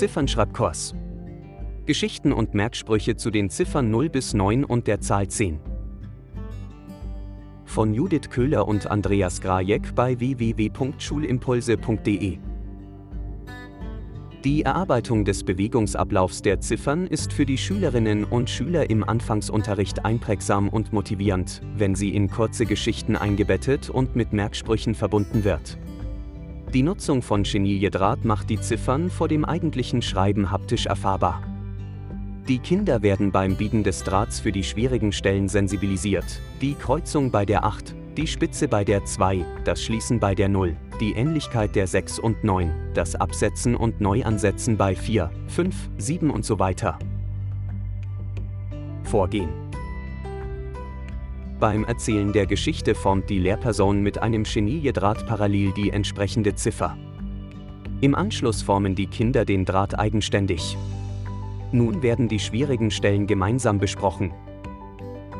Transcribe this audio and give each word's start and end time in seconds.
Ziffernschreibkurs. 0.00 0.94
Geschichten 1.84 2.32
und 2.32 2.54
Merksprüche 2.54 3.16
zu 3.16 3.30
den 3.30 3.50
Ziffern 3.50 3.90
0 3.90 4.08
bis 4.08 4.32
9 4.32 4.64
und 4.64 4.86
der 4.86 5.02
Zahl 5.02 5.28
10. 5.28 5.60
Von 7.66 7.92
Judith 7.92 8.30
Köhler 8.30 8.66
und 8.66 8.90
Andreas 8.90 9.42
Grajek 9.42 9.94
bei 9.94 10.18
www.schulimpulse.de. 10.18 12.38
Die 14.42 14.62
Erarbeitung 14.62 15.26
des 15.26 15.44
Bewegungsablaufs 15.44 16.40
der 16.40 16.62
Ziffern 16.62 17.06
ist 17.06 17.34
für 17.34 17.44
die 17.44 17.58
Schülerinnen 17.58 18.24
und 18.24 18.48
Schüler 18.48 18.88
im 18.88 19.04
Anfangsunterricht 19.04 20.06
einprägsam 20.06 20.70
und 20.70 20.94
motivierend, 20.94 21.60
wenn 21.76 21.94
sie 21.94 22.14
in 22.14 22.30
kurze 22.30 22.64
Geschichten 22.64 23.16
eingebettet 23.16 23.90
und 23.90 24.16
mit 24.16 24.32
Merksprüchen 24.32 24.94
verbunden 24.94 25.44
wird. 25.44 25.76
Die 26.72 26.84
Nutzung 26.84 27.20
von 27.20 27.42
Chenille-Draht 27.42 28.24
macht 28.24 28.48
die 28.48 28.60
Ziffern 28.60 29.10
vor 29.10 29.26
dem 29.26 29.44
eigentlichen 29.44 30.02
Schreiben 30.02 30.52
haptisch 30.52 30.86
erfahrbar. 30.86 31.42
Die 32.46 32.60
Kinder 32.60 33.02
werden 33.02 33.32
beim 33.32 33.56
Biegen 33.56 33.82
des 33.82 34.04
Drahts 34.04 34.38
für 34.38 34.52
die 34.52 34.62
schwierigen 34.62 35.10
Stellen 35.10 35.48
sensibilisiert, 35.48 36.40
die 36.60 36.74
Kreuzung 36.74 37.32
bei 37.32 37.44
der 37.44 37.64
8, 37.64 37.96
die 38.16 38.28
Spitze 38.28 38.68
bei 38.68 38.84
der 38.84 39.04
2, 39.04 39.44
das 39.64 39.82
Schließen 39.82 40.20
bei 40.20 40.36
der 40.36 40.48
0, 40.48 40.76
die 41.00 41.12
Ähnlichkeit 41.14 41.74
der 41.74 41.88
6 41.88 42.20
und 42.20 42.44
9, 42.44 42.72
das 42.94 43.16
Absetzen 43.16 43.74
und 43.74 44.00
Neuansetzen 44.00 44.76
bei 44.76 44.94
4, 44.94 45.28
5, 45.48 45.74
7 45.98 46.30
und 46.30 46.44
so 46.44 46.60
weiter. 46.60 47.00
Vorgehen 49.02 49.69
beim 51.60 51.84
Erzählen 51.84 52.32
der 52.32 52.46
Geschichte 52.46 52.94
formt 52.94 53.28
die 53.28 53.38
Lehrperson 53.38 54.02
mit 54.02 54.22
einem 54.22 54.44
Chenille-Draht 54.44 55.26
parallel 55.26 55.72
die 55.72 55.90
entsprechende 55.90 56.54
Ziffer. 56.54 56.96
Im 58.00 58.14
Anschluss 58.14 58.62
formen 58.62 58.94
die 58.94 59.06
Kinder 59.06 59.44
den 59.44 59.66
Draht 59.66 59.98
eigenständig. 59.98 60.78
Nun 61.70 62.02
werden 62.02 62.28
die 62.28 62.38
schwierigen 62.38 62.90
Stellen 62.90 63.26
gemeinsam 63.26 63.78
besprochen. 63.78 64.32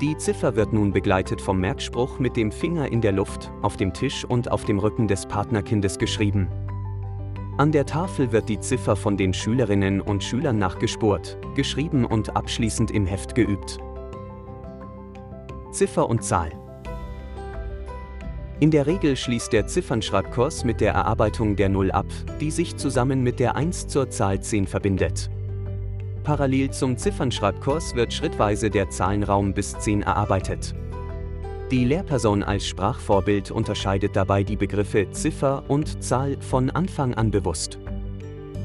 Die 0.00 0.16
Ziffer 0.16 0.56
wird 0.56 0.72
nun 0.72 0.92
begleitet 0.92 1.40
vom 1.40 1.60
Merkspruch 1.60 2.18
mit 2.18 2.36
dem 2.36 2.50
Finger 2.50 2.90
in 2.90 3.00
der 3.00 3.12
Luft, 3.12 3.52
auf 3.62 3.76
dem 3.76 3.94
Tisch 3.94 4.24
und 4.24 4.50
auf 4.50 4.64
dem 4.64 4.80
Rücken 4.80 5.06
des 5.06 5.24
Partnerkindes 5.26 5.98
geschrieben. 5.98 6.48
An 7.58 7.72
der 7.72 7.86
Tafel 7.86 8.32
wird 8.32 8.48
die 8.48 8.60
Ziffer 8.60 8.96
von 8.96 9.16
den 9.16 9.32
Schülerinnen 9.32 10.00
und 10.00 10.22
Schülern 10.22 10.58
nachgespurt, 10.58 11.38
geschrieben 11.54 12.04
und 12.04 12.36
abschließend 12.36 12.90
im 12.90 13.06
Heft 13.06 13.34
geübt. 13.34 13.78
Ziffer 15.78 16.10
und 16.10 16.24
Zahl. 16.24 16.50
In 18.58 18.72
der 18.72 18.88
Regel 18.88 19.14
schließt 19.14 19.52
der 19.52 19.68
Ziffernschreibkurs 19.68 20.64
mit 20.64 20.80
der 20.80 20.92
Erarbeitung 20.92 21.54
der 21.54 21.68
0 21.68 21.92
ab, 21.92 22.06
die 22.40 22.50
sich 22.50 22.76
zusammen 22.76 23.22
mit 23.22 23.38
der 23.38 23.54
1 23.54 23.86
zur 23.86 24.10
Zahl 24.10 24.40
10 24.40 24.66
verbindet. 24.66 25.30
Parallel 26.24 26.72
zum 26.72 26.96
Ziffernschreibkurs 26.96 27.94
wird 27.94 28.12
schrittweise 28.12 28.70
der 28.70 28.90
Zahlenraum 28.90 29.54
bis 29.54 29.78
10 29.78 30.02
erarbeitet. 30.02 30.74
Die 31.70 31.84
Lehrperson 31.84 32.42
als 32.42 32.66
Sprachvorbild 32.66 33.52
unterscheidet 33.52 34.16
dabei 34.16 34.42
die 34.42 34.56
Begriffe 34.56 35.08
Ziffer 35.12 35.62
und 35.68 36.02
Zahl 36.02 36.40
von 36.40 36.70
Anfang 36.70 37.14
an 37.14 37.30
bewusst. 37.30 37.78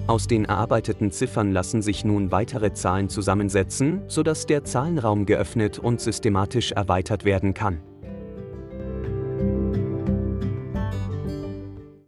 Aus 0.05 0.27
den 0.27 0.43
erarbeiteten 0.43 1.11
Ziffern 1.11 1.53
lassen 1.53 1.81
sich 1.81 2.03
nun 2.03 2.29
weitere 2.29 2.73
Zahlen 2.73 3.07
zusammensetzen, 3.07 4.01
sodass 4.07 4.45
der 4.45 4.65
Zahlenraum 4.65 5.25
geöffnet 5.25 5.79
und 5.79 6.01
systematisch 6.01 6.73
erweitert 6.73 7.23
werden 7.23 7.53
kann. 7.53 7.81